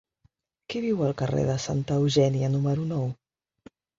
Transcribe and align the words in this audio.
Qui 0.73 0.79
viu 0.85 1.03
al 1.07 1.13
carrer 1.19 1.43
de 1.49 1.57
Santa 1.67 1.99
Eugènia 2.03 2.51
número 2.57 2.87
nou? 2.95 3.07